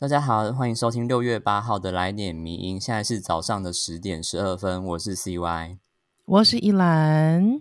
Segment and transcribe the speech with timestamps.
[0.00, 2.80] 大家好，欢迎收听六月八号的来点迷音。
[2.80, 5.76] 现在是早上的十点十二分，我是 CY，
[6.24, 7.60] 我是依兰。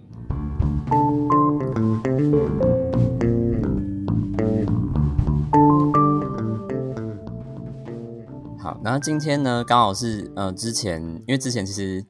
[8.57, 12.05] 好，那今天呢，刚好是呃，之前因为之前其实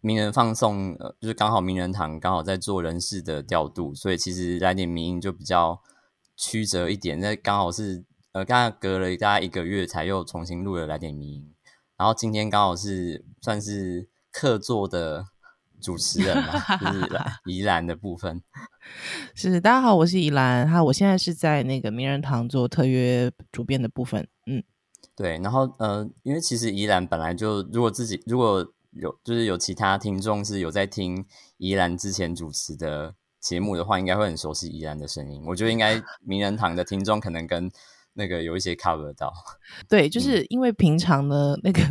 [0.00, 5.82] 名人放送，呃，就是刚好名人堂刚好在做人事的调度，所以其实来点迷音就比较
[6.36, 7.18] 曲折一点。
[7.18, 8.04] 那刚好是。
[8.36, 11.54] 呃，刚刚隔了大概一个月才又重新录了来点迷音，
[11.96, 15.24] 然后今天刚好是算是客座的
[15.80, 17.08] 主持人嘛，就是
[17.50, 18.42] 宜兰的部分。
[19.34, 24.28] 是，大家好，我是宜兰，哈，我现在是在那个名人堂做特约主编的部分。
[24.44, 24.62] 嗯，
[25.14, 31.24] 对，然后呃，因为其实宜兰本来就如果自己如果有就是有其他听众是有在听
[31.56, 35.42] 宜兰之前主持的节目的话，应该会很熟悉宜兰的声音。
[35.46, 37.72] 我觉得应该名人堂的听众可能跟。
[38.16, 39.32] 那个有一些 cover 到，
[39.88, 41.82] 对，就是因为平常呢，那个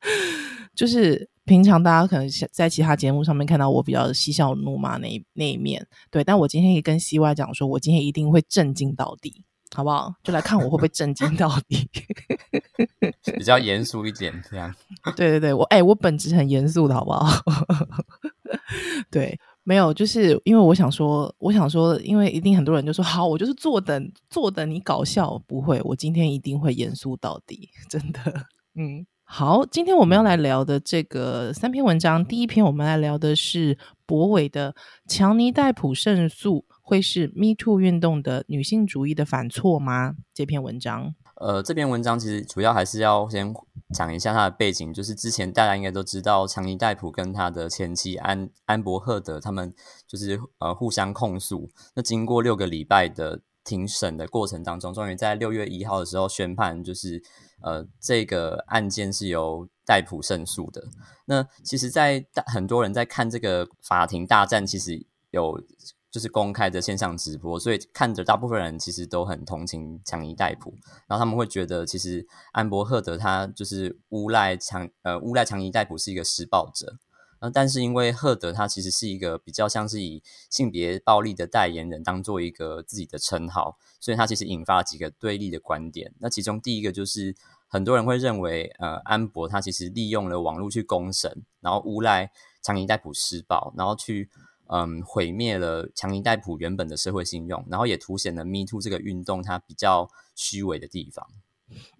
[0.76, 9.42] 就是平常大家可能在其他节目上面看到我比较嬉笑怒骂那一那一面，对，但我今天也跟 CY 讲说，我今天一定会震惊到底，
[9.74, 10.14] 好不好？
[10.22, 11.88] 就来看我会不会震惊到底，
[13.36, 14.74] 比较严肃一点这样。
[15.16, 17.26] 对对对，我哎，我本质很严肃的好不好？
[19.10, 19.38] 对。
[19.66, 28.20] 没有，就是因为我想说，我想说，因为一定很多人就说好，我就是坐等，坐等你搞笑，不会，我今天一定会严肃到底， 真的。
[28.74, 34.74] 嗯，好，今天我们要来聊的这个三篇文章，第一篇我们来聊的是博伟的
[35.08, 40.14] 强尼戴普胜诉会是 Me Too 运动的女性主义的反错吗？
[40.34, 41.14] 这篇文章。
[41.44, 43.54] 呃，这篇文章其实主要还是要先
[43.92, 49.74] 讲一下它的背景，就是之前大家应该都知道，强尼戴普跟他的前妻安安伯赫德他们
[50.06, 51.68] 就是呃互相控诉。
[51.94, 57.22] 那经过六个礼拜的庭审的过程当中，终于在六月一号的时候宣判，就是
[57.60, 60.82] 呃这个案件是由戴普胜诉的。
[61.26, 65.62] 那其实，在很多人在看这个法庭大战，其实有。
[66.14, 70.72] 就是公开的线上直播，所以看着大部分人其实都很同情强尼戴普，
[71.08, 76.98] 然后他们会觉得其实安伯赫德他就是诬赖强呃诬赖强尼戴普是一个施暴者，
[77.40, 86.14] 呃，但是因为赫德他其实是一个比较像是以性别暴力的代言人当做一个自己的称号，所以他其实引发了几个对立的观点。
[86.20, 87.34] 那其中第一个就是
[87.66, 92.30] 很多人会认为呃安博他其实利用了网络去攻审，然后诬赖
[92.62, 94.30] 强尼戴普施暴，然后去。
[94.66, 101.26] 嗯，毁灭了强尼戴普原本的社会信用，然后也凸显了 Me Too 这个运动它比较虚伪的地方。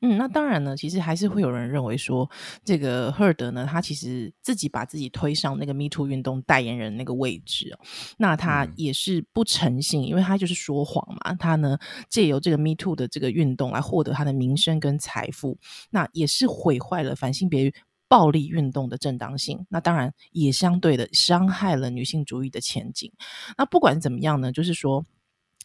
[0.03, 2.31] 嗯，那当然呢，其实还是会有人认为说，
[2.63, 7.77] 这个赫尔德呢，他其实自己把自己推上那个 Me Too 运动代言人那个位置，
[8.19, 11.35] 那他也是不诚信，因为他就是说谎嘛。
[11.35, 11.79] 他呢，
[12.11, 15.59] 借由这个 Me Too 的这个运动来获得他的名声跟财富，
[15.91, 17.73] 那也是毁坏了反性别。
[18.09, 23.13] 暴力运动的正当性，那当然也相对的伤害了女性主义的前景。
[23.57, 25.05] 那不管怎么样呢，就是说。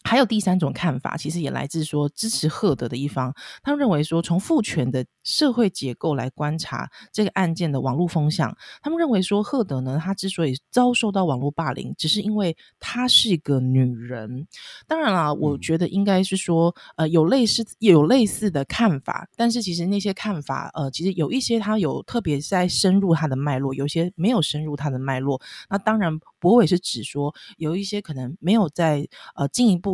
[0.02, 14.46] 还有第三种看法，其实也来自说支持赫德的一方，他们认为说，从父权的社会结构来观察这个案件的网络风向，他们认为说，赫德呢，他之所以遭受到网络霸凌，只是因为她是一个女人。
[14.88, 25.40] 当然啦，我觉得应该是说，呃，有类似有类似的看法，但是其实那些看法，呃，其实有一些他有特别在深入他的脉络，有些没有深入他的脉络。
[25.68, 29.06] 那当然，博伟是指说有一些可能没有在
[29.36, 29.89] 呃进一步。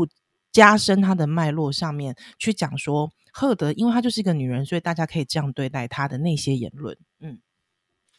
[0.57, 6.97] 加深他的脉络上面去讲说，赫德因为她就是一个女人，所以大家可以这样对待她的那些言论。
[7.21, 7.41] 嗯，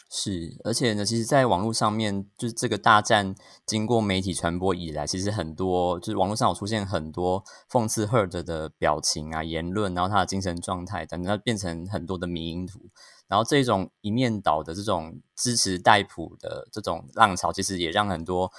[0.08, 3.34] 是，而且呢，其实，在网络上面，就是这个大战
[3.66, 12.92] 经过媒体传播以来，其实很多就是网络上有出现很多讽刺赫德的表情啊、言论，然后他的精神状态等，等，变成很多的迷因图。
[13.28, 18.52] 然后这种一面倒的这种支持戴普的这种浪潮，其实也让很多。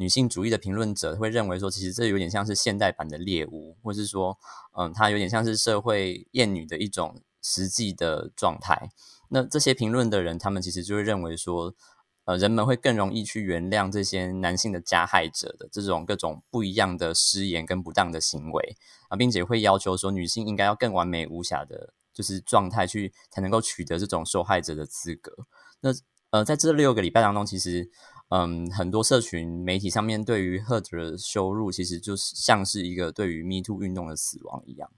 [0.00, 4.38] 女性主义的评论者会认为说，其实这有点像是现代版的猎物，或是说，
[4.72, 8.88] 嗯，它有点像是社会厌女的一种实际的状态。
[9.28, 11.74] 那这些评论的人，他们其实就会认为说，
[12.24, 18.78] 呃，人们会更容易去原谅这些男性的加害者的这种各种不一样的失言跟不当的行为
[19.10, 25.30] 啊，并且会要求说，女性应该要更完美无瑕的，就是状态去才能够取得这种受害者的资格。
[25.82, 25.90] 那
[26.30, 27.90] 呃，在这六个礼拜当中，其实。
[28.30, 34.88] 嗯，很多社群媒体上面对于赫德的羞辱，其实就是像是一个对于 Me Too 运动的死亡一样。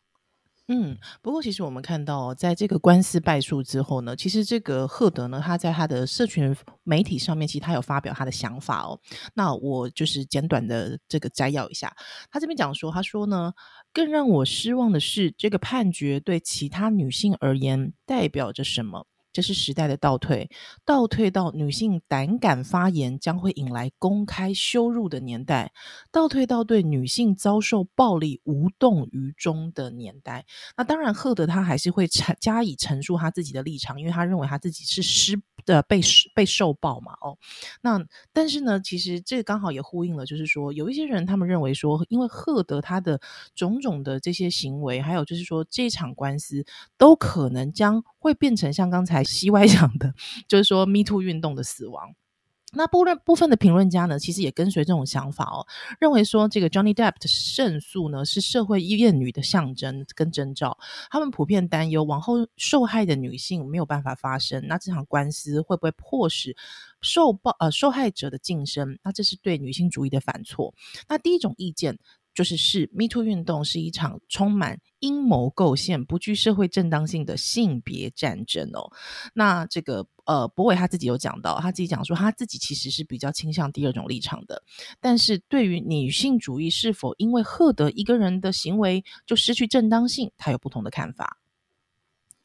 [0.68, 8.98] 嗯，不过其实我们看到，在这个官司败诉之后呢，其实这个赫德呢，他在他的社群媒体上面，其实他有发表他的想法哦。
[9.34, 11.94] 那我就是简短的这个摘要一下，
[12.30, 13.52] 他这边讲说，他说呢，
[13.92, 19.06] 更让我失望的是，这个判决对其他女性而言代表着什么？
[19.32, 20.50] 这是时代的倒退，
[20.84, 25.72] 倒退到女性胆敢发言将会引来公开羞辱的年代，
[26.10, 30.44] 倒退到对女性遭受暴力无动于衷的年代。
[30.76, 36.00] 那当然，赫德他还是会陈加以陈述他自己的立场，因为他认为他自己是失的被
[36.34, 37.12] 被受暴嘛。
[37.22, 37.38] 哦，
[37.80, 43.20] 那但是呢，其实这刚好也呼应了，就是说有一些人他们认为说，因为赫德他的
[43.54, 46.64] 种种的这些行为，还有就是说这场官司
[46.98, 49.24] 都可能将会变成像刚才。
[49.32, 50.14] 西歪讲的，
[50.46, 52.14] 就是说 Me Too 运动的死亡。
[52.74, 55.66] 那部分部分的评论家呢，其实也跟随这种想法哦，
[55.98, 60.78] 认为说这个 Johnny Depp 的胜诉呢，是社会厌女的象征跟征兆。
[61.10, 66.56] 他们普遍担忧，往后受害的女性没有办法发声，那这场官司会不会迫使
[67.02, 68.98] 受暴呃受害者的晋升？
[69.02, 70.72] 那这是对女性主义的反错。
[71.08, 71.98] 那第一种意见。
[72.34, 78.90] 就是是 Me Too 运动是一场充满阴谋构陷、不具社会正当性的性别战争哦。
[79.34, 84.62] 那这个呃，博伟他自己有讲到，他自己讲说，他自己其实是比较倾向第二种立场的。
[84.98, 91.36] 但是对于女性主义是否因为赫德一个人的行为就失去正当性，他有不同的看法。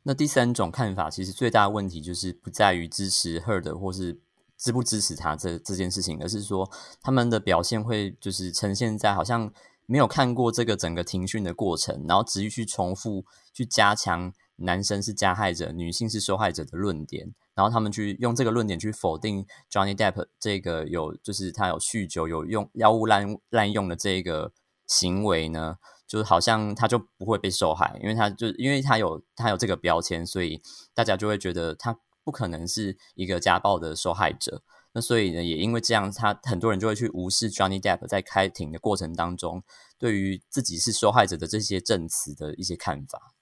[0.03, 4.19] 那第三种看法，其实最大的问题就是不在于支持赫德或是。
[4.57, 6.69] 支不支持他这这件事情，而是说
[7.01, 9.53] 他们的表现会就是呈现在好像
[9.85, 13.23] 没有看过这个整个庭讯的过程，然后持续去重复
[13.53, 24.51] 去加强男生是加害者、女性是受害者的论点，然后他们去用这个论点去否定 Johnny Depp 这个有就是他有酗酒、有用药物滥滥用的这个
[24.87, 25.77] 行为呢，
[26.07, 30.59] 就是好像他就不会被受害，因为他就因为他有他有这个标签，所以
[30.95, 31.99] 大家就会觉得他。
[32.27, 39.63] 不可能是一个家暴的受害者，那所以呢，也因为这样，他很多人就会去无视 Johnny Depp 在开庭的过程当中
[39.97, 43.33] 对于自己是受害者的这些证词的一些看法。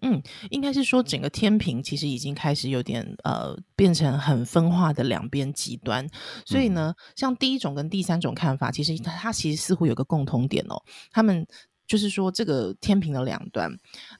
[0.00, 0.20] 嗯，
[0.50, 6.10] 应该是说整个天平其实已经开始有点呃变成很分化的两边极端，
[6.44, 10.82] 所以呢，像第一种跟第三种看法，其实它其实似乎有个共同点哦，
[11.12, 11.46] 他们。
[11.86, 13.70] 就是说，这个天平的两端，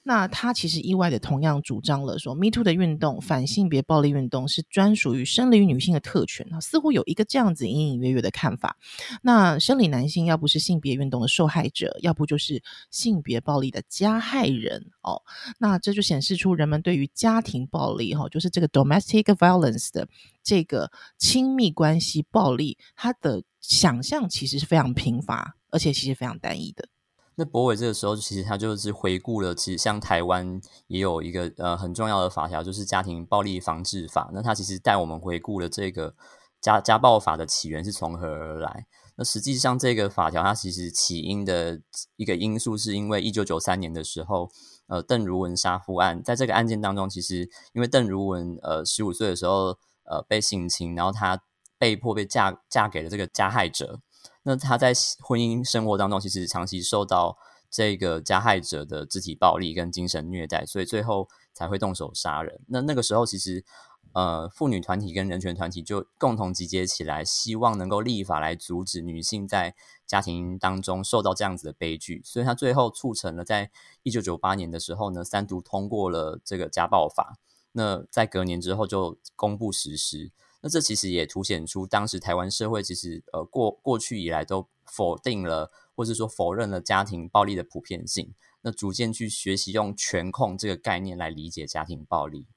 [0.03, 8.77] 那他其实意外的同样主张了说，Me Too 的运动、反性别暴力运动是专属于生理女性的特权啊，似乎有一个这样子隐隐约约的看法。
[9.21, 15.21] 那生理男性要不是性别运动的受害者，要不就是性别暴力的加害人哦。
[15.57, 20.07] 那这就显示出人们对于家庭暴力哈，就是这个 domestic violence 的
[20.43, 26.87] 这个亲密关系暴力，它的想象其实是非常贫乏，而且其实非常单一的。
[27.37, 34.29] 那博伟这个时候，其实他就是回顾了，其实像台湾也有一个呃很重要的法条，就是家庭暴力防治法。
[34.33, 36.15] 那他其实带我们回顾了这个
[36.61, 38.85] 家家暴法的起源是从何而来。
[39.17, 41.81] 那实际上这个法条它其实起因的
[42.15, 44.49] 一个因素，是因为一九九三年的时候，
[44.87, 51.41] 呃邓如文杀夫案，在这个案件当中，其实因为邓如文呃十五岁的时候呃被性侵，然后她
[51.77, 53.99] 被迫被嫁嫁给了这个加害者。
[54.47, 57.35] 那他在婚姻生活当中，其实长期受到
[57.69, 62.61] 这个加害者的肢体暴力跟精神虐待，所以最后才会动手杀人。
[62.67, 63.65] 那那个时候，其实
[64.13, 69.75] 呃，妇女团体跟人权团体就共同集结起来，希望能够立法来阻止女性在
[70.05, 72.21] 家庭当中受到这样子的悲剧。
[72.23, 73.71] 所以，他最后促成了在
[74.03, 77.37] 一九九八年的时候呢，三读通过了这个家暴法。
[77.71, 80.31] 那在隔年之后就公布实施。
[80.65, 88.33] 那这其实也凸显出当时台湾社会其实呃过过去以来都否定了，或者说否认了家庭暴力的普遍性。
[88.63, 92.47] 那逐渐去学习用权控这个概念来理解家庭暴力。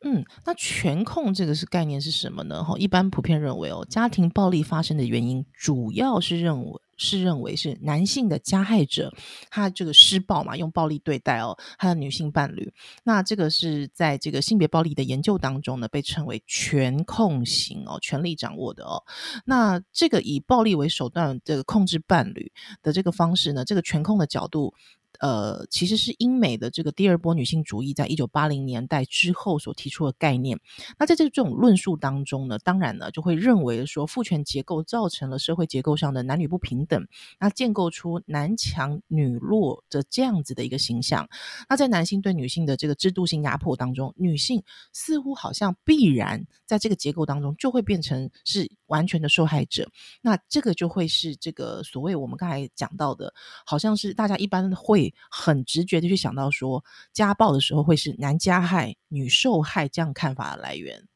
[0.00, 2.64] 嗯，那权控这个是概念是什么呢？
[2.64, 6.80] 哈，一般普遍认为哦，家庭暴力发生的原因主要是认为。
[6.96, 9.12] 是认为是男性的加害者，
[9.50, 12.72] 他这个施暴嘛，用暴力对待哦他的女性伴侣。
[13.04, 19.02] 那这个是在这个性别暴力的研究当中呢，被称为权控型哦，权力掌握的哦。
[19.44, 24.74] 那这个以暴力为手段这个控制伴侣的这个方式呢，这个权控的角度。
[25.20, 30.58] 呃，其实是英美的这个第二波女性主义在一九八零年代之后所提出的概念。
[30.98, 37.06] 那在这这种论述当中呢，当然呢就会认为说父权结构造成了社会结构上的男女不平等，
[37.38, 41.28] 那建构出男强女弱的这样子的一个形象。
[41.68, 49.88] 那在男性对女性的这个制度性压迫当中，女性似乎好像必然在这个结构当中就会变成是完全的受害者。
[50.22, 53.32] 那这个就会是这个所谓我们刚才讲到的，
[53.64, 61.06] 好像是大家一般会很直觉的去想到说，家暴的时候会是男加害、女受害这样看法的来源。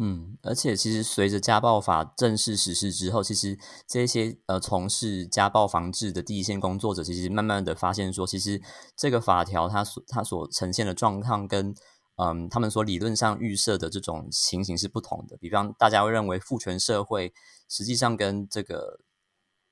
[0.00, 8.62] 嗯，而且其实随着家暴法正式实施之后，其实这些呃从事家暴防治的第一线工作者，其实慢慢的发现说，其实
[8.94, 11.74] 这个法条它所它所呈现的状况跟
[12.18, 15.36] 嗯他们所理论上预设的这种情形是不同的。
[15.38, 17.32] 比方大家会认为父权社会
[17.68, 19.00] 实际上跟这个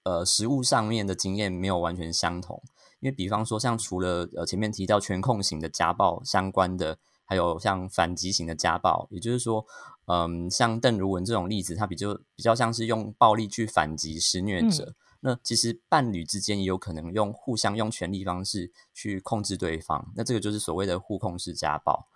[0.04, 2.62] 呃实物上面的经验没有完全相同，
[3.00, 6.98] 因为比方说像除了呃前面提到全控型的家暴相关的。
[7.28, 9.66] 还有像反击型的家暴，也就是说，
[10.04, 14.94] 嗯，像邓如文这种例子，他比较比较像是用暴力去反击施虐者。
[15.18, 20.12] 那其实伴侣之间也有可能用互相用权力方式去控制对方。
[20.14, 22.06] 那这个就是所谓的互控式家暴。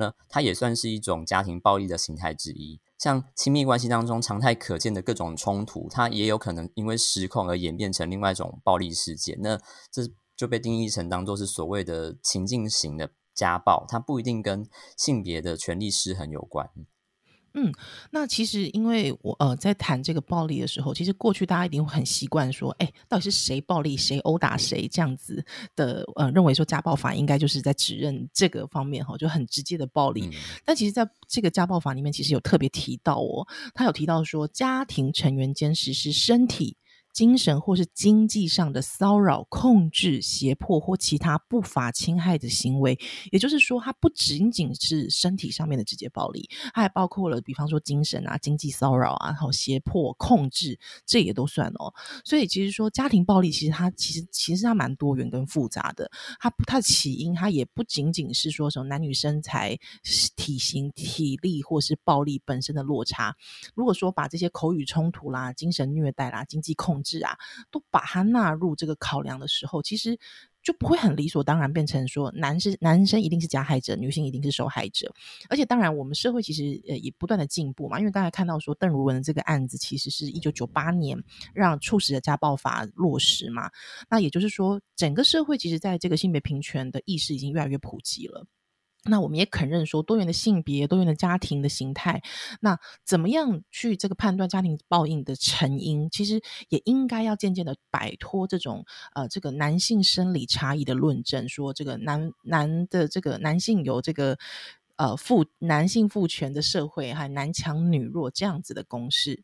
[0.00, 2.80] 那它也算是一种家庭暴力的形态之一。
[2.98, 9.38] 像亲密关系当中常态可见的各种冲突，它也有可能因为失控而演变成另外一种暴力事件。
[9.40, 9.60] 那
[9.92, 13.10] 这就被定义成当做是所谓的情境型的。
[13.32, 16.68] 家暴，它不一定跟性别的权利失衡有关。
[17.54, 17.72] 嗯，
[18.10, 30.30] 那其实因为我呃在谈这个暴力的时候，其实过去大家一定会很习惯说，哎，到底是谁暴力，谁殴打谁这样子的，呃，认为说家暴法应该就是在指认这个方面哈，就很直接的暴力。
[30.64, 36.76] 但其实在这个家暴法里面，其实有特别提到哦，他有提到说，家庭成员间实施身体。
[37.12, 42.98] 精神或是经济上的骚扰、控制、胁迫或其他不法侵害的行为，
[43.30, 51.92] 也就是说，它不仅仅是身体上面的直接暴力，它还包括了，比方说精神啊、经济骚扰啊，然后胁迫、控制，这也都算哦。
[52.24, 56.10] 所以，其实说家庭暴力，其实它其实其实它蛮多元跟复杂的。
[56.38, 59.78] 它它的起因，它也不仅仅是说什么男女身材、
[60.36, 63.36] 体型、体力或是暴力本身的落差。
[63.74, 67.36] 如果说把这些口语冲突啦、精神虐待啦、经济控制啊，
[67.70, 70.18] 都把它纳入这个考量的时候，其实
[70.62, 75.10] 就不会很理所当然变成说，男是男生一定是加害者，女性一定是受害者。
[75.48, 81.18] 而且，当然我们社会其实呃也不断的进步嘛，因为刚才看到说邓如文的这个案子，其实是一九九八年
[81.54, 83.70] 让促使的家暴法落实嘛，
[84.08, 88.46] 那也就是说，整个社会其实在这个性别平权的意识已经越来越普及了。
[89.04, 92.22] 那我们也肯认说，多元的性别、多元的家庭的形态，
[92.60, 96.10] 那怎么样去这个判断家庭报应的成因？
[96.10, 104.36] 其实也应该要渐渐的摆脱这种呃这个男性生理差异的论证，说这个男男的这个男性有这个
[104.96, 109.42] 呃父男性父权的社会，还男强女弱这样子的公式。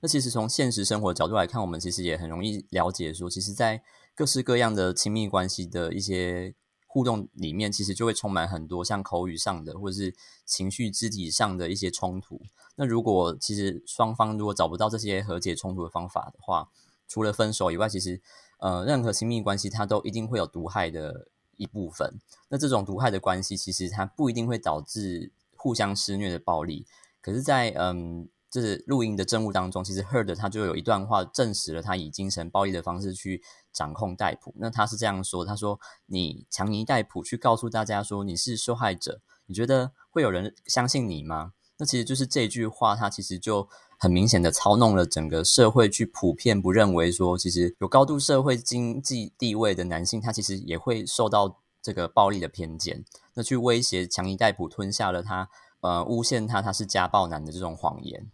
[0.00, 3.82] 那其实从现实生活角度来看，我们其实也很容易了解说，其实，在
[4.14, 6.54] 各式各样的亲密关系的一些。
[6.94, 10.14] 互动里面其实就会充满很多像口语上的或者是
[10.46, 12.40] 情绪肢体上的一些冲突。
[12.76, 16.68] 那如果其实双方如果找不到这些和解冲突的方法的话，
[17.08, 18.22] 除了分手以外，其实
[18.58, 22.20] 呃任何亲密关系它都一定会有毒害的一部分。
[22.48, 26.86] 那这种毒害的关系其实它不一定会导致互相施虐的暴力。
[27.20, 28.28] 可是，在嗯。
[28.50, 33.42] 就是录音的证物当中，其实 Heard 他就有一段话证实了他以精神暴力的方式去
[33.74, 34.54] 掌控戴普。
[34.56, 53.04] 那他是这样说：“他说你强尼戴普去告诉大家说你是受害者，你觉得会有人相信你吗？”那其实就是这句话，他其实就很明显的操弄了整个社会，去普遍不认为说，其实有高度社会经济地位的男性，他其实也会受到这个暴力的偏见，
[53.34, 55.50] 那去威胁强尼戴普吞下了他，
[55.80, 58.30] 呃，诬陷他他是家暴男的这种谎言。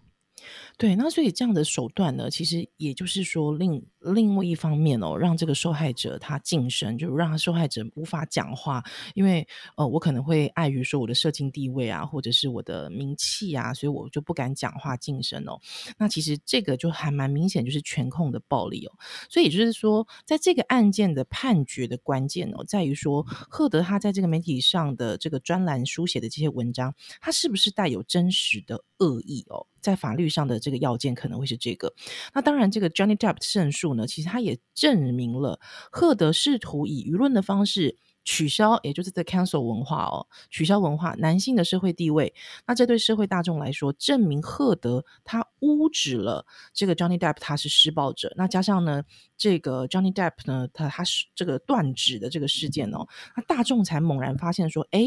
[0.80, 8.82] 对，那所以这样的手段呢，其实也就是说，另另外一方面哦，让这个受害者他晋升，就让受害者无法讲话，
[9.14, 9.46] 因为
[9.76, 15.60] 呃，我可能会碍于说我的社经地位啊，或者是我的名气啊，所以我就不敢讲话晋升哦。
[15.98, 18.92] 那其实这个就还蛮明显，就是权控的暴力哦。
[19.28, 29.66] 所以也就是说，在这个案件的判决的关键哦，在于说赫德他在这个媒体上的这个专栏书写的这些文章，他是不是带有真实的恶意哦？
[29.82, 31.92] 在法律上的这这个要件可能会是这个，
[32.32, 35.58] 那当然，这个 Johnny Depp 胜诉呢，其实他也证明了
[35.90, 37.98] 赫德试图以舆论的方式。
[38.24, 42.32] 取消，也就是在 cancel 文化哦，取消文化，男性的社会地位，
[42.66, 49.02] 那这对社会大众来说，证明赫德他污指了这个 Johnny Depp 他是施暴者，那加上呢，
[49.36, 55.06] 这个 Johnny Depp 呢，他他是这个断指的这个事件哦，那大众才猛然发现说，哎，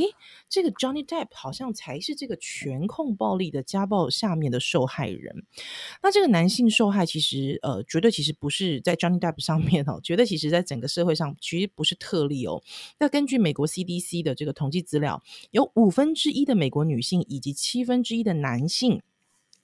[0.50, 5.46] 这个 Johnny Depp 好像才是这个全控暴力的家暴下面的受害人，
[6.02, 12.62] 那这个男性受害其实呃，绝对其实不是在 Johnny Depp 上面哦，绝对其实在整个社会上其实不是特例哦。
[13.04, 19.02] 那根据美国 CDC 的这个统计资料，有五分之一的美国女性以及七分之一的男性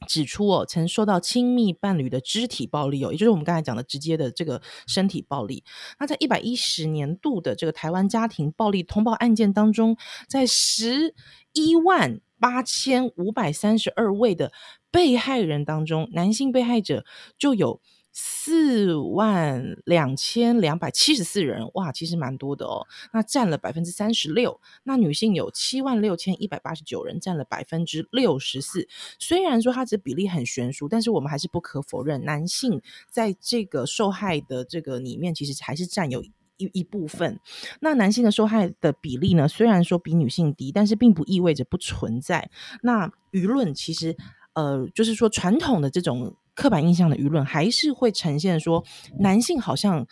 [0.06, 5.64] 指出哦，曾受到亲密伴侣的肢体暴力哦，也就是我们刚才讲的直接的这个身体暴力。
[6.02, 9.96] 那在一百一十年度的这个台湾家庭暴力通报案件当中，
[10.28, 11.16] 在十
[11.54, 14.52] 一万八千五百三十二位的
[14.92, 17.06] 被害人当中，男性被害者
[17.38, 17.80] 就有。
[18.22, 22.86] 四万两千两百七十四人，哇，其实蛮多的哦。
[23.14, 24.60] 那占了百分之三十六。
[24.84, 28.90] 那女性有七万六千一百八十九人，占了百分之六十四。
[29.20, 37.40] 虽然说它这比例很悬殊，但是我们还是不可否认，男性在这个受害的这个里面，其实还是占有一一部分。
[37.80, 42.52] 那男性的受害的比例呢，虽然说比女性低，但是并不意味着不存在。
[42.82, 44.18] 那舆论其实，
[44.60, 46.36] 呃，就是说传统的这种。
[46.56, 48.84] 刻板印象的舆论还是会呈现说，
[49.20, 50.06] 男性好像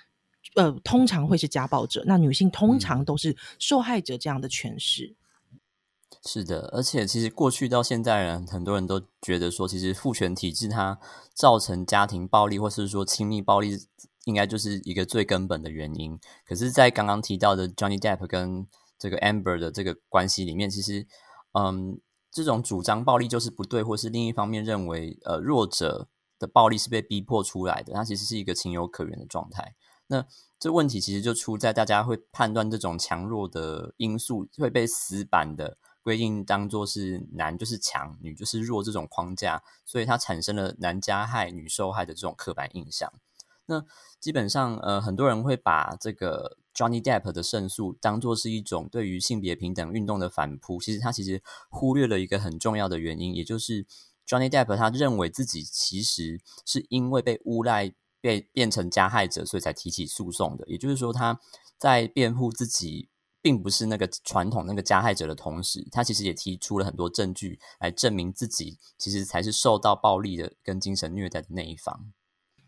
[0.55, 5.17] 呃通常会是家暴者，那女性通常都是受害者这样的诠释。
[6.25, 10.97] 是的，而且其实过去到现在，人很多人都觉得说，其实父权体制它
[11.33, 13.77] 造成家庭暴力或是说亲密暴力，
[14.23, 16.17] 应该就是一个最根本的原因。
[16.45, 18.65] 可是，在刚刚提到的 Johnny Depp 跟
[18.97, 21.05] 这个 Amber 的这个关系里面，其实
[21.51, 21.99] 嗯，
[22.43, 26.07] 这种主张暴力就是不对，或是另一方面认为呃弱者。
[26.39, 29.73] 的暴力是被逼迫出来的，它其实是一个情有可原的状态。
[30.05, 30.23] 那
[30.59, 43.11] 这问题其实就出在大家会判断这种强弱的因素会被死板的规定当做是男就是强，女就是弱这种框架，所以它产生了男加害、女受害的这种刻板印象。
[43.65, 43.83] 那
[44.19, 50.79] 基本上，呃，很多人会把这个 Johnny Depp 的胜诉当做是一种对于性别平等运动的反扑。
[50.79, 51.41] 其实他其实
[51.71, 53.87] 忽略了一个很重要的原因，也就是。
[54.27, 60.65] Johnny Depp 他认为自己其实是因为被诬赖被变成加害者，所以才提起诉讼的。
[60.67, 61.39] 也就是说，他
[61.77, 63.07] 在辩护自己
[63.41, 72.11] 并不是那个传统那个加害者的同时，他其实也提出了很多证据来证明自己其实才是受到暴力的跟精神虐待的那一方。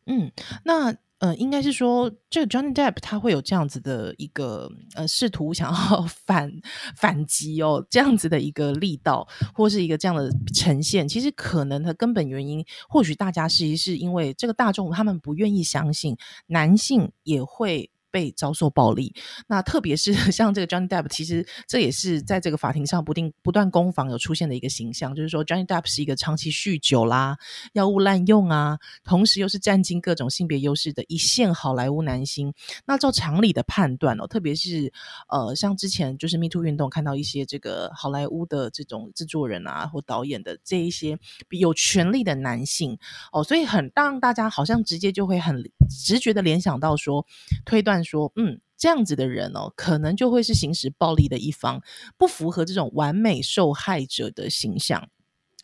[0.10, 0.32] 嗯，
[0.66, 0.94] 那。
[1.20, 6.50] 呃，应该是说，这个 Johnny Depp 他会有这样子的一个呃，试图想要 反
[6.96, 11.06] 反击哦，这样子的一个力道，或是一个这样的呈现。
[11.06, 16.16] 其实可能的根本原因，或许大家是是因为这个大众他们不愿意相信
[16.48, 17.92] 男性也会。
[18.12, 19.14] 被遭受暴力，
[19.48, 27.38] 那特别是 像这个 Johnny Depp，其实这也是在这个法庭上不定不断攻防有出现的一个形象，就是说 Johnny Depp 是一个长期酗酒啦、
[27.74, 32.54] 药物滥用啊，同时又是占尽各种性别优势的一线好莱坞男星。
[32.86, 34.92] 那照常理的判断哦，特别是
[35.30, 41.18] 呃，像之前就是 Me Too 运动看到一些这个好莱坞的这种制作人啊或导演的这一些
[41.50, 42.98] 有权力的男性
[43.32, 47.26] 哦，所以很让大家好像直接就会很直觉的联想到说
[47.66, 47.99] 推断。
[48.04, 51.82] 说，嗯，这样子的人哦，可能就会是行使暴力的一方，
[52.18, 55.10] 不符合这种完美受害者的形象。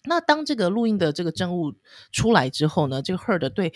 [0.05, 1.73] 那当这个录音的这个证物
[2.11, 3.73] 出来之后呢，这个 herd 对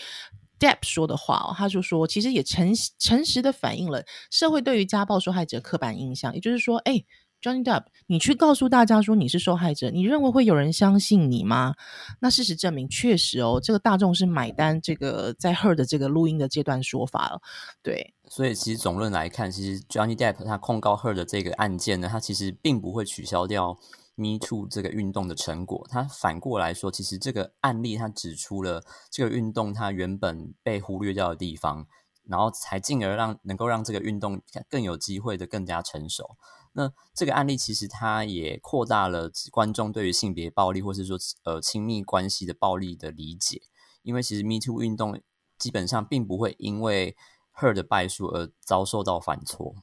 [0.58, 7.04] Depp 说的话哦，他就说，其实也诚诚实的反映了社会对于家暴受害者刻板印象，也就是说，哎。
[7.40, 11.74] Johnny Depp，你去告诉大家说你是受害者，你认为会有人相信你吗？
[12.20, 17.40] 那事实证明，确实哦，这个大众是买单这个在 Her 的这个录音的阶段说法了。
[17.82, 23.78] 对，所以其实总论来看，其实 Johnny Depp 他控告 Her 的这个案件呢，他其实并不会取消掉
[24.16, 25.86] Me Too 这个运动的成果。
[25.90, 31.86] 他反过来说，其实这个案例他指出了这个运动它原本被忽略掉的地方，
[32.26, 36.36] 然后才进而让能够让这个运动更有机会的更加成熟。
[36.72, 43.62] 那这个案例其实它也扩大了观众对于性别暴力或是说呃亲密关系的暴力的理解，
[44.02, 45.20] 因为其实 Me Too 运动
[45.58, 47.16] 基本上并不会因为
[47.54, 49.74] Her 的败诉而遭受到反挫。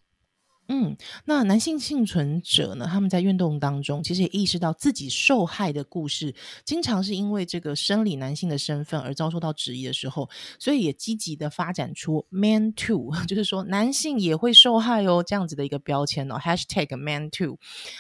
[0.69, 2.87] 嗯，那男性幸存者呢？
[2.91, 17.57] 他们在运动当中，其实也意识到自己受害的故事，经常是因为这个生理男性的身份而遭受到质疑的时候，所以也积极的发展出 Man Too， 就是说男性也会受害哦，这样子的一个标签哦，Hashtag Man Too，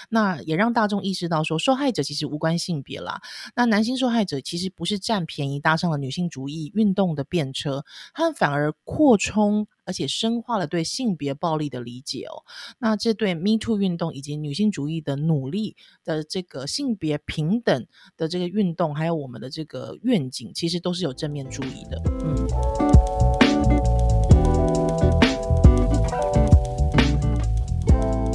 [0.09, 3.21] 那也让大众意识到说，受害者其实无关性别啦。
[3.55, 9.67] 那男性受害者其实不是占便宜搭上了女性主义运动的便车，他们反而扩充。
[9.87, 12.43] 而且深化了对性别暴力的理解哦，
[12.79, 22.01] 那这对 Me Too 运动以及女性主义的努力的这个性别平等的这个运动，还有我们的这个愿景，其实都是有正面注意的。
[22.21, 22.45] 嗯。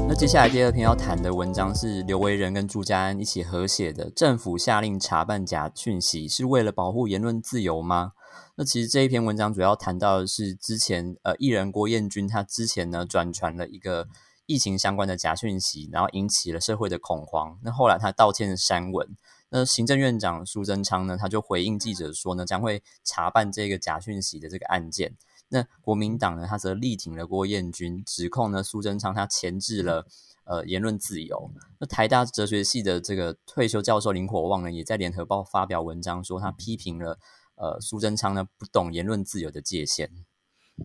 [0.09, 8.13] 那接下来第二篇要谈的文章是刘维仁跟朱家安一起合写的《政府下令查办假讯息是为了保护言论自由吗》。
[8.57, 14.09] 那其实这一篇文章主要谈到的是之前呃艺人郭彦均他之前呢转传了一个
[14.47, 17.59] 疫情相关的假讯息，然后引起了社会的恐慌。
[17.63, 19.17] 那后来他道歉删文。
[19.55, 25.15] 那行政院长苏贞昌呢，他就回应记者说呢，将会查办这个假讯息的这个案件。
[25.49, 30.07] 那国民党呢，他则力挺了郭彦均，指控呢苏贞昌他钳制了
[30.45, 31.51] 呃言论自由。
[31.79, 37.19] 那台大哲学系的这个退休教授林火旺呢，也在联合报发表文章说，他批评了
[37.63, 40.11] 呃苏贞昌呢不懂言论自由的界限。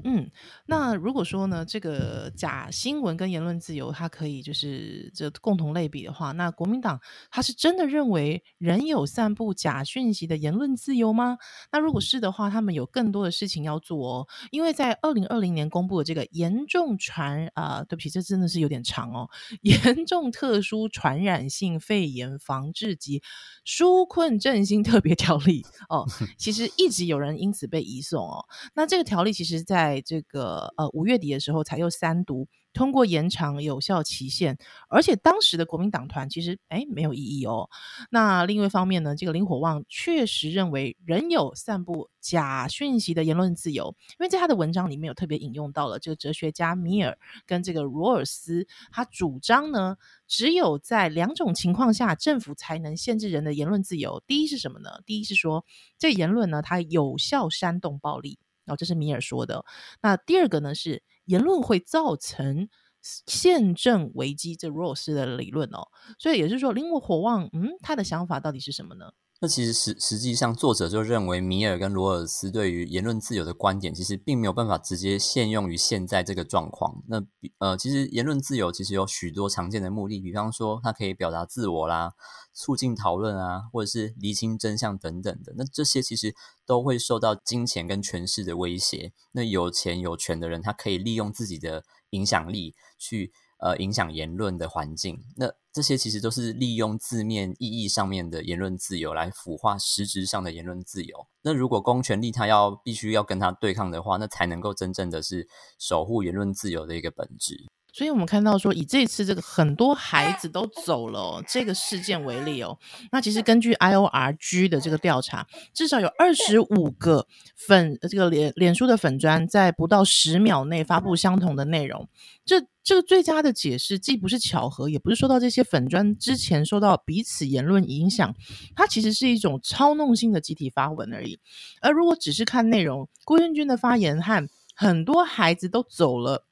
[0.03, 0.29] 嗯，
[0.65, 6.99] 那如果说呢，这个假新闻跟言论自由，它可以就是这共同类比的话，那国民党
[7.31, 11.37] 他是真的认为人有散布假讯息的言论自由吗？
[11.71, 19.29] 那如果是的话，他们有更多的事情要做哦，因为在二零二零年公布的这个严重传啊，对不起，这真的是有点长哦，
[19.61, 23.21] 严重特殊传染性肺炎防治及
[23.65, 26.05] 纾困振兴特别条例哦，
[26.37, 29.86] 其实一直有人因此被移送哦，那这个条例其实在。
[29.87, 34.57] 在这个呃五月底的时候才又三读通过延长有效期限，
[34.89, 37.69] 而且当时的国民党团其实哎没有异议哦。
[38.11, 49.95] 那另外一方面呢，这个林火旺确实认为仍有散布假讯息的言论自由，因为在他的文章里面有特别引用到了这个哲学家米尔跟这个罗尔斯，他主张呢，
[50.27, 54.21] 只有在两种情况下政府才能限制人的言论自由。
[54.27, 54.89] 第一是什么呢？
[55.05, 55.65] 第一是说
[55.97, 58.37] 这言论呢，它有效煽动暴力。
[58.67, 59.65] 哦，这是米尔说的。
[60.01, 62.69] 那第二个呢，是言论会造成
[63.01, 65.87] 宪政危机，这罗斯的理论哦。
[66.19, 69.11] 所以也就是说，林我火旺，嗯，他的想法到底是什么呢？
[69.39, 77.03] 那其实实实际上，作者就认为米尔跟罗尔斯对于言论自由的观点，其实并没有办法直接现用于现在这个状况。
[77.07, 77.23] 那
[77.59, 82.13] 呃，其实言论自由其实有许多常见的目的，比方说它可以表达自我啦，
[82.51, 85.53] 促进讨论啊，或者是厘清真相等等的。
[85.55, 86.33] 那这些其实
[86.65, 89.13] 都会受到金钱跟权势的威胁。
[89.33, 93.31] 那有钱有权的人，他可以利用自己的影响力去。
[93.59, 101.27] 呃，影响言论的环境，那这些其实都是利用字面意义上面的言论自由来腐化实质上的言论自由。
[101.41, 105.47] 那如果公权力它要必须要跟它对抗的话，那才能够真正的是
[105.79, 107.65] 守护言论自由的一个本质。
[107.97, 112.77] 所以，我们看到说，以这次这个很多孩子都走了这个事件为例哦，
[113.11, 122.07] 那其实根据 I O R G 的这个调查，至少有二十五个粉这个脸脸书的粉砖在不到十秒内发布相同的内容。
[122.45, 128.35] 这这个最佳的解释，既不是巧合，也不是说到这些粉砖之前受到彼此言论影响，
[128.75, 131.39] 它其实是一种操弄性的集体发文而已。
[131.81, 136.43] 而如果只是看内容，郭彦军的发言和很多孩子都走了。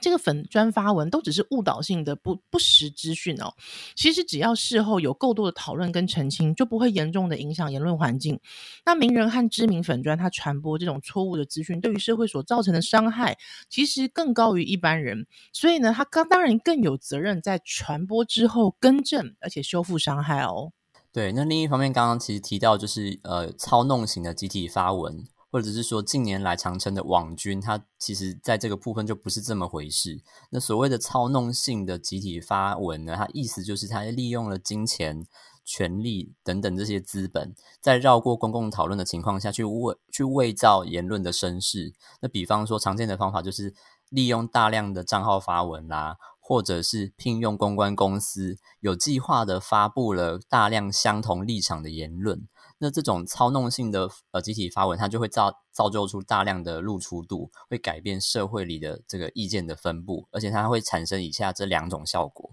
[0.00, 3.54] 这个粉专发文都只是误导性的不不实资讯哦。
[3.94, 8.38] 其实只要事后有够多的讨论跟澄清，就不会严重的影响言论环境。
[8.84, 13.36] 那名人和知名粉专他传播这种错误的资讯，对于社会所造成的伤害，
[13.68, 15.26] 其实更高于一般人。
[15.52, 20.72] 所以呢，他刚当然更有责任在传播之后更正，而且修复伤害哦。
[21.12, 25.24] 对，那另一方面，刚刚其实提到就是呃操弄型的集体发文。
[25.56, 30.20] 或者是说，近年来常称的网军，它其实在这个部分就不是这么回事。
[30.50, 35.24] 那所谓的操弄性的集体发文呢，它意思就是它利用了金钱、
[35.64, 41.94] 权力等等这些资本，在绕过公共讨论的情况下去伪去伪造言论的声势。
[42.20, 43.72] 那比方说，常见的方法就是
[44.10, 52.46] 利用大量的账号发文啦，或者是聘用公关公司，有计划的发布了大量相同立场的言论。
[52.78, 62.50] 那这种操弄性的呃集体发文，它就会造造就出大量的露出度，会改变社会里的这个意见的分布，而且它会产生以下这两种效果。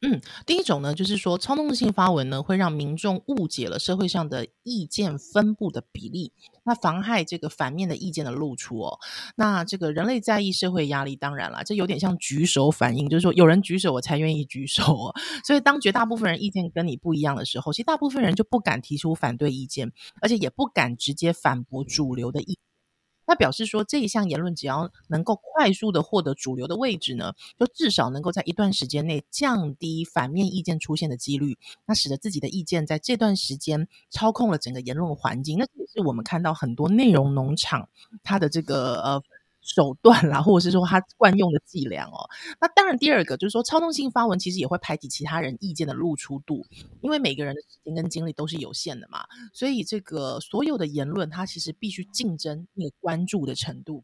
[0.00, 6.32] 嗯，第一种呢，就是说操纵性发文呢，会让民众误解了社会上的意见分布的比例，
[6.64, 9.00] 那妨害这个反面的意见的露出哦。
[9.34, 15.14] 那这个人类在意社会压力，当然了，这有点像举手反应，就是说有人举手，我才愿意举手哦。
[15.44, 22.56] 所以当绝大部分人意见跟你不一样的时候，其实大部分人就不敢提出反对意见，而且也不敢直接反驳主流的意。
[23.28, 35.58] 那表示说，这一项言论只要能够快速的获得主流的位置呢，就至少能够在一段时间内降低反面意见出现的几率，那使得自己的意见在这段时间操控了整个言论环境。
[35.58, 37.88] 那也是我们看到很多内容农场
[38.24, 39.22] 它的这个呃。
[39.68, 42.26] 手段啦，或者是说他惯用的伎俩哦。
[42.58, 46.64] 那当然，第二个就是说，操纵性发文其实也会排挤其他人意见的露出度，
[47.02, 49.26] 因为每个人的时间跟精力都是有限的嘛。
[49.52, 54.02] 所以，这个所有的言论，它其实必须竞争那个关注的程度。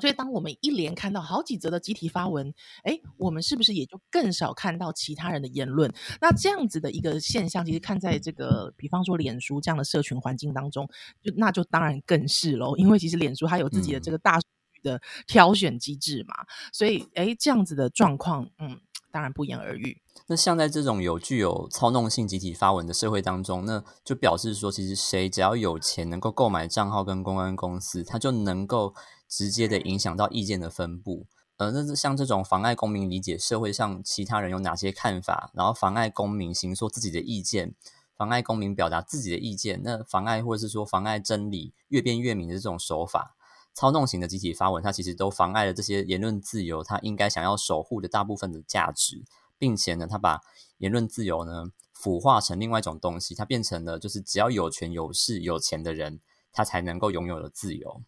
[0.00, 5.92] 所以，当我们一连看到好几则的集体发文，哎，我们是不是也就更少看到其他人的言论？
[6.20, 10.88] 那这样子的一个现象，其实看在这个，比方说脸书这样的社群环境当中，
[11.22, 12.74] 就那就当然更是喽。
[12.76, 14.40] 因为其实脸书它有自己的这个大。
[14.84, 16.36] 的挑选机制嘛。
[16.72, 18.78] 所以，哎，这样子的状况，嗯，
[19.10, 20.00] 当然不言而喻。
[20.26, 28.94] 那像在这种有具有操弄性集体发文的社会当中，那就表示说，其实谁只要有钱能够购买账号跟公关公司，他就能够
[29.28, 31.26] 直接的影响到意见的分布。
[31.56, 37.74] 呃，那像这种妨碍公民理解社会上其他人有哪些看法，然后妨碍公民行说自己的意见，
[38.16, 43.36] 妨碍公民表达自己的意见，那妨碍或者是说妨碍真理越辩越明的这种手法，
[43.74, 49.24] 操弄型的集体发文，它其实都妨碍了这些言论自由，它应该想要守护的大部分的价值，
[49.58, 50.40] 并且呢，它把
[50.78, 56.20] 言论自由呢腐化成另外一种东西，它变成了就是只要有权有势有钱的人，
[56.52, 58.02] 他才能够拥有的自由。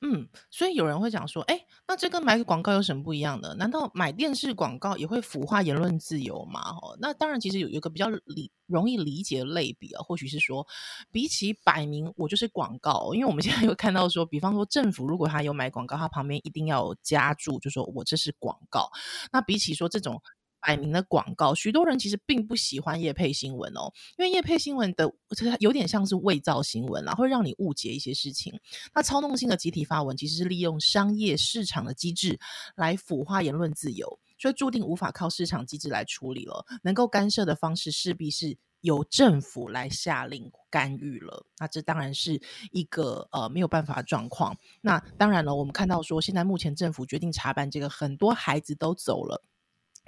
[0.00, 3.52] 嗯，所以有人会讲说，哎，那这跟买广告有什么不一样的？
[3.56, 6.60] 难道买电视广告也会腐化言论自由吗？
[6.80, 10.64] 哦，那当然，其实有一个比较理容易理解的类比啊，或许是说，
[11.10, 18.90] 比起摆明我就是广告，因为我们现在有看到说，比方说政府如果他有买广告，他旁边一定要加注，就说我这是广告。
[19.32, 20.22] 那比起说这种。
[20.60, 25.12] 摆明的广告，许多人其实并不喜欢叶配新闻哦，因为叶配新闻的
[25.60, 28.58] 有点像是伪造新闻啦，会让你误解一些事情。
[28.94, 32.38] 那操弄性的集体发文，其实是利用商业市场的机制
[32.76, 36.66] 来腐化言论自由，所以注定无法靠市场机制来处理了。
[36.82, 41.46] 能够干涉的方式，势必是由政府来下令干预了。
[41.58, 42.40] 那这当然是
[42.72, 44.56] 一个呃没有办法的状况。
[44.80, 49.42] 那当然了，我们看到说，现在目前政府决定查办这个，很多孩子都走了。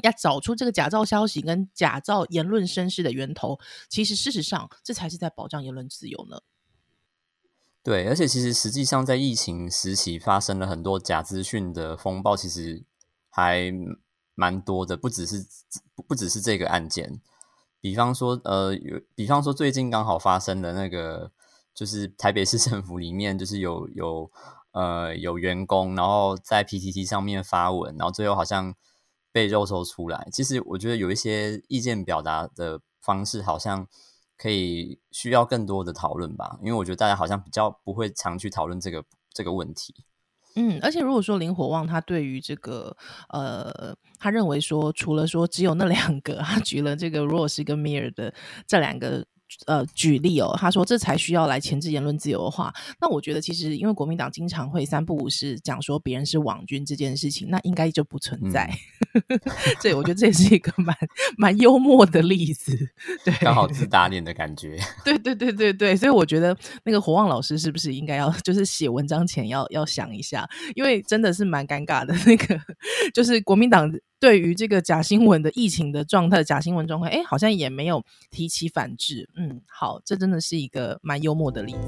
[0.02, 3.58] 要找出这个假造消息跟假造言论声势的源头，
[3.88, 6.40] 其实事实上这才是在保障言论自由呢。
[7.82, 12.84] 对，而且其实实际上在疫情时期发生了很多假资讯的风暴，其实
[13.30, 13.72] 还
[14.34, 15.46] 蛮多的，不只是
[16.06, 17.20] 不只是这个案件。
[17.80, 21.32] 比方说，呃，有比方说最近刚好发生的那个，
[21.74, 24.30] 就是台北市 政府里面就是有有
[24.72, 28.74] 呃有员工，然后在 PTT 上面发文，然后最后好像。
[29.32, 33.86] 被肉搜出来，其实我觉得有一些意见表达的方式，好像
[34.36, 36.58] 可以需要更多的讨论吧。
[36.62, 39.94] 因为我觉得大家好像比较不会常去讨论这个这个问题。
[40.56, 42.96] 嗯，而且如果说林火旺他对于这个
[43.28, 48.34] 呃，他认为说除了说只有那两个，他举了这个 Rose 跟 Mir 的
[48.66, 49.26] 这两个。
[49.66, 58.70] 呃，举例哦，他说这才需要来前置言论自由的话，那我觉得其实因为国民党经常会三不五时讲说别人是网军这件事情，那应该就不存在。
[59.82, 60.96] 对，我觉得这也是一个蛮
[61.36, 62.76] 蛮幽默的例子，
[63.24, 64.78] 对，刚好自打脸的感觉。
[65.04, 72.58] 对对对对对，所以我觉得那个火旺老师是不是应该要 就是写文章前要要想一下，因为真的是蛮尴尬的那个，
[73.12, 73.90] 就是国民党。
[74.20, 79.30] 对于这个假新闻的疫情的状态，假新闻状况，哎，好像也没有提起反制。
[79.34, 81.78] 嗯，好，这真的是一个蛮幽默的例子。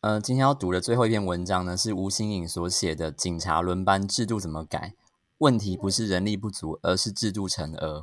[0.00, 4.94] 呃，今天要读的最后一篇文章呢，是吴新颖所写的《警察轮班制度怎么改？
[5.38, 8.00] 问题不是人力不足，而是制度成额》。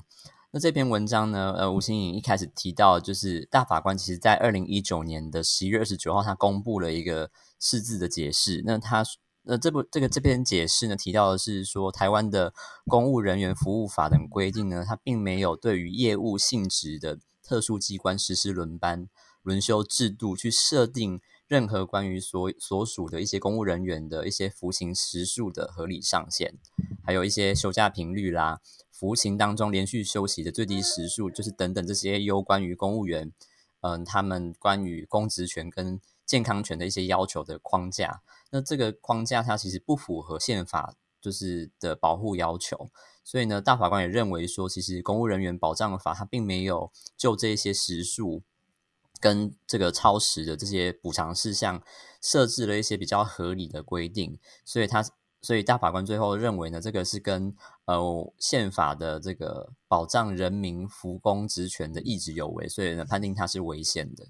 [0.55, 1.53] 那这篇文章呢？
[1.57, 8.63] 呃，吴新颖一开始提到，就是大法官其实在二零一九年的十一月二十九号，他公布了一个释字的解释。
[8.65, 9.03] 那他，
[9.41, 12.53] 那这部这个这篇解释呢，提到的是说，台湾的
[12.85, 19.09] 公务人员服务法等规定呢，它并没有对于业务性质的特殊机关实施轮班
[19.43, 26.53] 轮休制度，去设定任何关于所所属的一些公务人员的一些服刑时数的合理上限，
[27.03, 28.61] 还有一些休假频率啦。
[28.97, 33.33] 服刑当中连续休息的最低时数，就是等等这些有关于公务员，
[33.81, 38.21] 嗯，他们关于公职权跟健康权的一些要求的框架。
[38.51, 42.89] 那这个框架它其实不符合宪法就是的保护要求，
[43.21, 48.43] 所以呢，大法官也认为说，其实公务人员保障法它并没有就这些时数
[49.19, 51.83] 跟这个超时的这些补偿事项
[52.21, 55.03] 设置了一些比较合理的规定，所以它。
[55.45, 57.55] 所以大法官最后认为呢，这个是跟
[57.85, 64.25] 呃宪法的这个保障人民服公职权的意志有违，所以呢判定它是违宪的。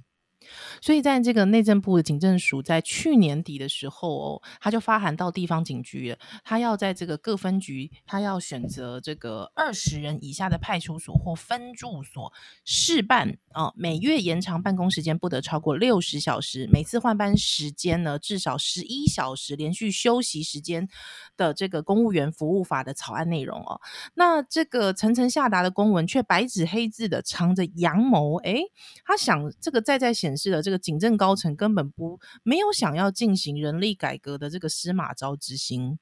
[0.81, 12.31] 所以，在这个内政部的警政署在去年底的时候哦，他就发函到地方警局，他要在这个各分局，他要选择这个二十人以下的派出所或分驻所
[12.63, 20.88] 试办啊，每月延长办公时间不得超过六十小时，每次换班时间呢至少十一小时，连续休息时间
[21.36, 23.81] 的这个公务员服务法的草案内容哦。
[24.13, 28.62] 那这个层层下达的公文却白纸黑字的藏着阳谋，诶，
[29.03, 30.35] 他想这个在在显。
[30.38, 36.00] 是的，这个警政高层根本不没有想要进行人力改革的这个司马昭之心。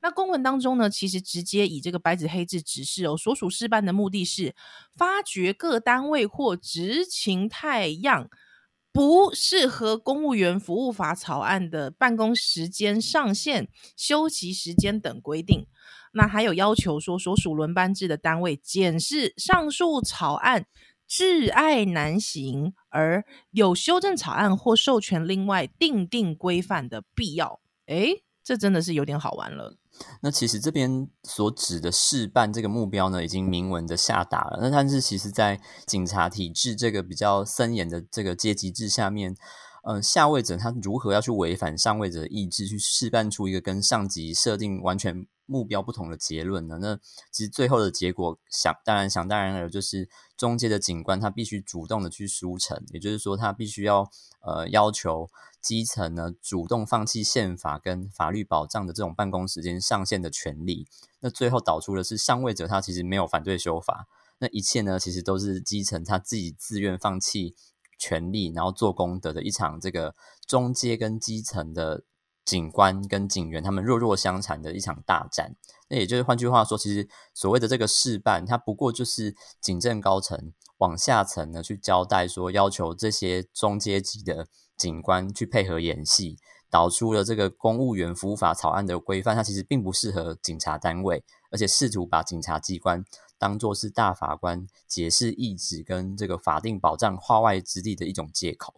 [0.00, 4.54] 那公文当中呢，其实直接以这个白纸黑字指示哦，所属事办的目的是
[4.96, 8.30] 发掘各单位或执勤态样
[8.92, 15.66] 不适合公务员服务法草案的办公时间上限、休息时间等规定。
[16.12, 20.66] 那还有要求说，所属轮班制的单位检视上述草案
[21.08, 27.60] 挚爱难行，而有修正草案或授权另外定定规范的必要。
[27.86, 29.76] 诶，这真的是有点好玩了。
[30.20, 34.58] 那其实这边所指的事办这个目标呢，已经明文的下达了。
[34.60, 39.34] 那但是其实，在警察体制这个比较森严的这个阶级制下面，
[39.88, 46.78] 嗯，下位者他如何要去违反上位者的意志，去示办出一个跟上级设定完全目标不同的结论呢？
[46.80, 46.96] 那
[47.32, 54.08] 其实最后的结果，想当然想当然了，就是中间的警官他必须主动的去书成，也就是说，他必须要
[54.42, 55.28] 呃要求。
[55.60, 60.86] 基层呢，主动放弃宪法跟法律保障的这种办公时间上限的权利，
[61.18, 64.06] 那最后导出的是上位者他其实没有反对修法，
[64.38, 67.56] 那一切呢，其实都是基层他自己自愿放弃
[67.98, 70.14] 权利，然后做功德的一场这个
[70.46, 72.04] 中阶跟基层的
[72.48, 75.54] 警官跟警员他们弱弱相残的一场大战。
[75.90, 84.48] 那也就是换句话说，其实所谓的这个事办，它不过就是警政高层往下层呢去交代说，要求这些中阶级的。
[84.78, 86.38] 警官去配合演戏，
[86.70, 93.04] 导出了这个公务员服务法草案的规范，它其实并不适合警察单位，而且试图把警察机关
[93.38, 98.72] 当作是大法官解释意志跟这个法定保障化外之地的一种借口。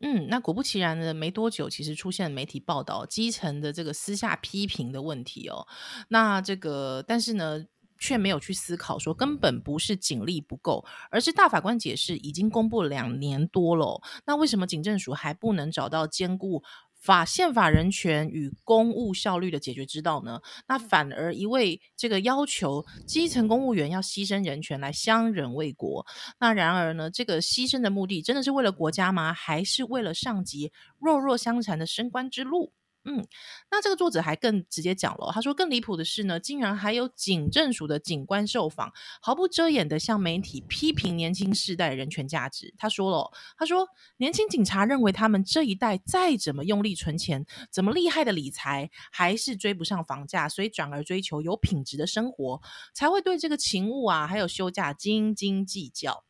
[0.00, 5.66] 嗯，那果不其然呢，没多久，其实出现媒体报道基层的这个私下批评的问题哦。
[6.08, 7.64] 那这个，但是呢？
[7.96, 16.62] 却没有去思考，说根本不是警力不够，而是大法官解释已经公布两年多了，那为什么警政署还不能找到兼顾
[17.04, 20.40] 法宪法人权与公务效率的解决之道呢？
[20.66, 26.06] 那反而一味这个要求基层公务员要牺牲人权来相人为国，
[26.40, 29.34] 那然而呢，这个牺牲的目的真的是为了国家吗？
[29.34, 32.72] 还是为了上级弱弱相残的升官之路？
[33.06, 33.22] 嗯，
[33.70, 38.90] 那这个作者还更直接讲了，他说更离谱的是呢，竟然还有警政署的警官受访，
[39.20, 42.72] 毫不遮掩的向媒体批评年轻世代人权价值。
[42.78, 43.86] 他说了，他说
[44.16, 52.62] 年轻警察认为他们这一代再怎么用力存钱，怎么厉害的理财，还是追不上房价，所以转而追求有品质的生活，
[52.94, 56.24] 才会对这个勤务啊，还有休假斤斤计较。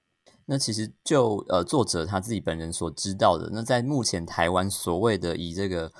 [0.46, 5.92] 那其实就呃作者他自己本人所知道的，那在目前台湾所谓的以这个。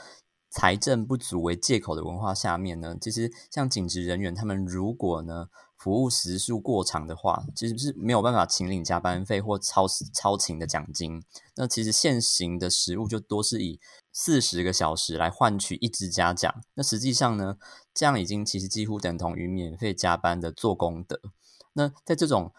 [0.55, 11.25] 财政不足为借口的文化下面呢，其实像警职人员他们如果呢服务时数过长的话，其实是没有办法请领加班费或超超勤的奖金。
[11.57, 13.81] 那其实现行的实务就多是以
[14.13, 16.55] 四十个小时来换取一支加奖。
[16.75, 17.57] 那实际上呢，
[17.93, 21.21] 这样已经其实几乎等同于免费加班的做功德。
[21.73, 22.53] 那在这种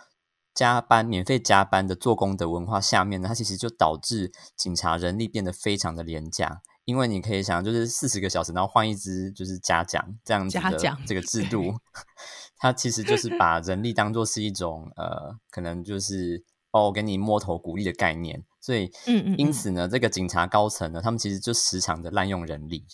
[0.53, 6.61] 加班免费加班的做功德文化下面呢，它其实就导致警察人力变得非常的廉价。
[6.85, 11.73] 因为你可以想，就是四十个小时，然后换一只就是嘉奖这样子的这个制度，
[12.57, 22.85] 它其实就是把人力当做是一种呃，可能就是哦给你摸头鼓励的概念，所以嗯嗯，因此呢，这个警察高层呢，他们其实就时常的滥用人力。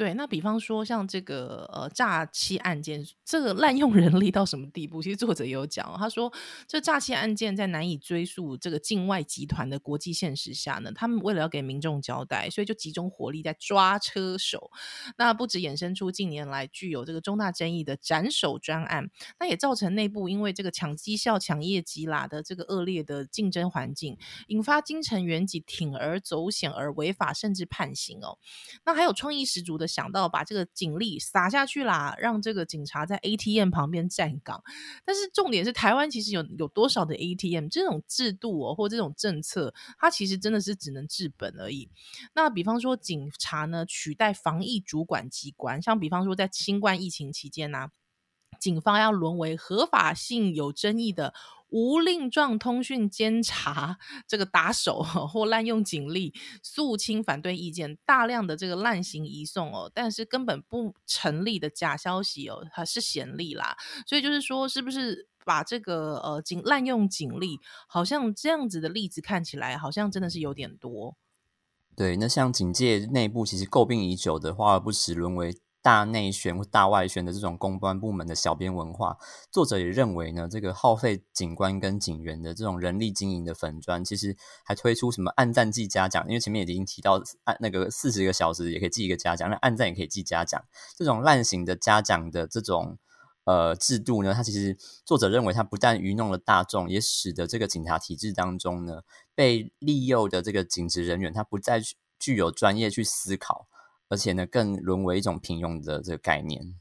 [0.00, 5.02] 对，那比方说像这个呃诈欺案件，这个滥用人力到什么地步？
[5.02, 6.32] 其实作者也有讲，他说
[6.66, 14.70] 这诈欺案件在难以追溯这个境外集团的国际现实下呢，他们为了要给民众交代，所以就集中火力在抓车手。
[15.18, 28.38] 那不止衍生出近年来具有这个重大争议的斩首专案，那也造成内部因为这个抢绩效、抢业绩啦的这个恶劣的竞争环境，引发京城元吉铤而走险而违法甚至判刑哦。
[28.86, 29.89] 那还有创意十足的。
[29.90, 34.62] 想到把这个警力撒下去啦，让这个警察在 ATM 旁边站岗。
[35.04, 41.90] 但是重点是，台湾其实有有多少的 ATM 这种制度哦，或这种政策，它其实真的是只能治本而已。
[42.32, 47.88] 那比方说，警察呢取代防疫主管机关，像比方说在新冠疫情期间呢，
[48.60, 51.34] 警方要沦为合法性有争议的。
[51.72, 53.96] 无令状通讯监察
[54.26, 63.76] 这个打手或滥用警力肃清反对意见，大量的这个滥行移送哦，但是根本不成立的假消息哦，它是显例啦。
[64.04, 71.14] 所以就是说，是不是把这个呃警滥用警力，好像这样子的例子看起来好像真的是有点多。
[71.94, 79.16] 对，那像警界内部其实诟病已久的华而不实沦为大内宣或大外宣的这种公关部门的小编文化，
[79.50, 90.62] 作者也认为呢，这个耗费警官跟警员的这种人力经营的粉砖，其实还推出什么暗赞记嘉奖，因为前面已经提到按那个四十个小时也可以记一个嘉奖，那暗赞也可以记嘉奖，
[90.96, 92.98] 这种滥行的嘉奖的这种
[93.44, 99.00] 呃制度呢，它其实作者认为它不但愚弄了大众，也使得这个警察体制当中呢，
[99.34, 101.80] 被利诱的这个警职人员，他不再
[102.18, 103.66] 具有专业去思考。
[104.10, 106.74] 而且呢，更沦为一种平庸的这个概念。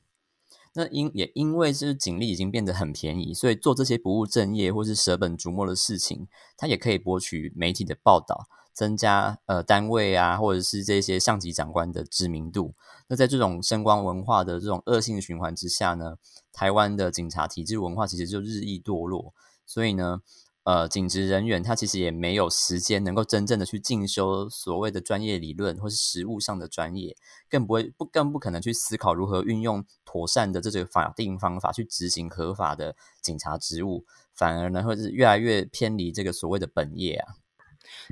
[0.74, 6.28] 那因也因为是警力已经变得很便宜，所以做这些不务正业或是舍本逐末的事情，
[6.58, 12.74] 它也可以博取媒体的报道，增加呃单位啊或者是这些上级长官的知名度。
[13.08, 16.18] 那在这种声光文化的这种恶性循环之下呢，
[16.52, 19.34] 台湾的警察体制文化其实就日益堕落。
[19.66, 20.22] 所以呢。
[20.70, 27.18] 呃，警职人员他其实也没有时间能够真正的去进修所谓的专业理论或是实务上的专业，
[27.50, 34.06] 更不会不更不可能去思考如何运用妥善的这个法定方法去执行合法的警察职务，
[34.36, 37.34] 反而呢会是越来越偏离这个所谓的本业啊。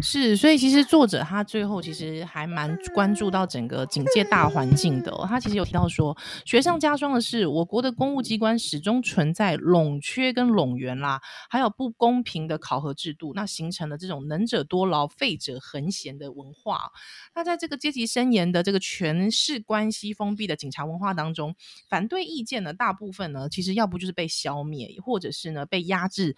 [0.02, 5.12] 是，所以其实作者他最后其实还蛮关注到整个警戒大环境的。
[5.28, 6.16] 他其实有提到说，
[6.46, 16.92] 雪上加霜的是，我国的公务机关始终存在垄缺跟垄员啦，还有不公平的考核制度，那形成了这种能者多劳、废者恒闲的文化。
[17.36, 21.56] 那在这个阶级森严的这个权势关系封闭的警察文化当中，
[21.90, 26.36] 反对意见呢，大部分呢，其实要不就是被消灭，或者是呢被压制，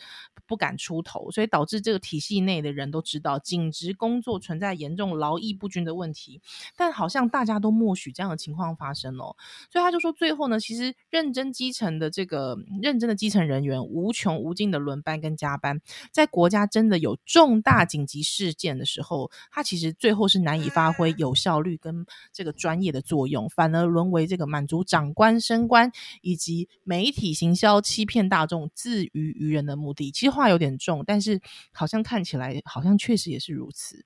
[0.47, 3.28] 不敢出头，所以导致这个体系内的人都知道。
[3.37, 6.41] 警职工作存在严重劳逸不均的问题，
[6.75, 9.35] 但好像大家都默许这样的情况发生哦，
[9.69, 30.11] 所以他就说，最后呢，其实认真基层的这个认真的基层人员，无穷无尽的轮班跟加班，在国家真的有重大紧急事件的时候，他其实最后是难以发挥有效率跟这个专业的作用，反而沦为这个满足长官升官以及媒体行销欺骗大众自娱于人的目的。
[30.11, 31.41] 其实话有点重，但是
[31.73, 33.39] 好像看起来好像确实也。
[33.39, 34.05] 是如此，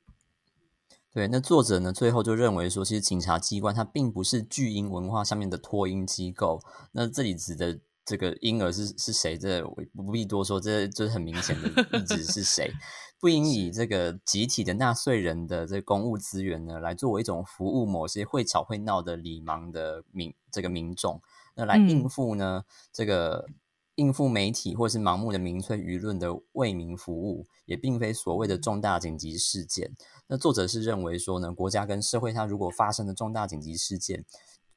[1.11, 1.28] 对。
[1.28, 1.91] 那作者呢？
[1.91, 6.61] 最后就认为说，其实警察机关它并不是巨婴文化上面的托婴机构。
[6.91, 9.36] 那这里指的这个婴儿是是谁？
[9.36, 9.61] 这
[9.95, 12.72] 不必多说，这就是很明显的意指是谁？
[13.20, 21.20] 不应以这个集体的纳税人的这公务资源呢，来作为一种服务某些会吵会闹的礼盲的民这个民众，
[21.55, 23.47] 那来应付呢这个。
[23.96, 29.91] 应付媒体或是盲目的民粹舆论的为民服务，也并非所谓的重大紧急事件。
[30.28, 34.26] 那作者是认为说呢，国家跟社会它如果发生了重大紧急事件，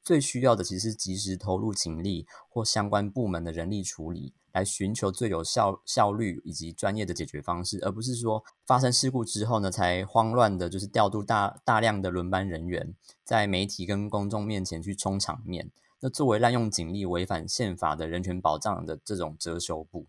[0.03, 12.93] 最需要的其实是及时投入警力或相关部门的人力处理，来寻求最有效效率以及专业的解决方式，而不是说发生事故之后呢，才慌乱的，就是调度大大量的轮班人员，
[13.23, 15.71] 在媒体跟公众面前去充场面。
[16.01, 20.05] 那作为滥用警力、违反宪法的人权保障的这种遮羞布。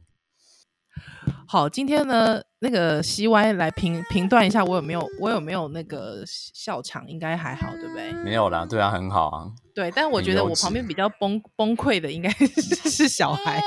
[1.46, 8.12] 好，今天呢，那个 C Y 来评评断一下，我有没有我有没有那个笑场，应该还好，对不对？
[8.24, 9.46] 没有啦，对啊，很好啊。
[9.74, 12.28] 对，但我觉得我旁边比较崩崩溃的应该
[12.90, 13.62] 是小孩。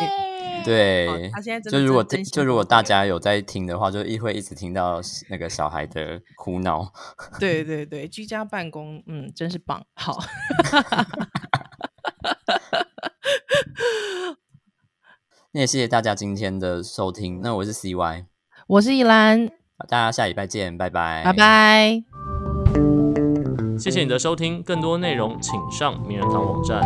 [0.63, 4.99] 对，他现在就如果就如果大家有在听的话，就一会一直听到
[5.29, 6.91] 那个小孩的哭闹。
[7.39, 9.83] 对对对，居家办公，嗯，真是棒。
[9.95, 10.19] 好。
[15.53, 17.41] 那也谢谢大家今天的收听。
[17.41, 18.25] 那我是 CY，
[18.67, 19.47] 我是依兰，
[19.89, 22.03] 大家下礼拜见，拜拜，拜拜。
[23.77, 26.81] 谢谢你的收听，更多内容请上名人堂网站。